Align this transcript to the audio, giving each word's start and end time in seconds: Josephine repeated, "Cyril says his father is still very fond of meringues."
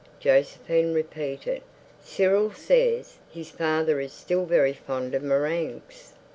Josephine 0.19 0.95
repeated, 0.95 1.61
"Cyril 2.03 2.51
says 2.53 3.19
his 3.29 3.51
father 3.51 3.99
is 3.99 4.11
still 4.13 4.45
very 4.47 4.73
fond 4.73 5.13
of 5.13 5.21
meringues." 5.21 6.13